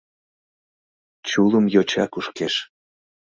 Чулым 1.27 1.65
йоча 1.73 2.05
кушкеш. 2.13 2.55